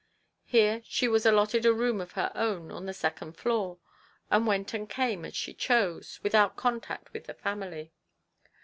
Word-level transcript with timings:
Here 0.45 0.81
she 0.83 1.07
was 1.07 1.27
allotted 1.27 1.63
a 1.63 1.71
room 1.71 2.01
of 2.01 2.13
her 2.13 2.31
own 2.33 2.71
on 2.71 2.87
the 2.87 2.91
second 2.93 3.33
floor, 3.33 3.77
and 4.31 4.47
went 4.47 4.73
and 4.73 4.89
carne 4.89 5.25
as 5.25 5.35
she 5.35 5.53
chose, 5.53 6.19
without 6.23 6.57
contact 6.57 7.13
with 7.13 7.25
the 7.27 7.35
family. 7.35 7.93